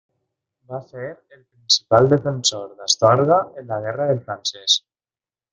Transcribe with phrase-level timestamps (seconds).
[0.71, 4.83] Va ser el principal defensor d'Astorga en la guerra del francès.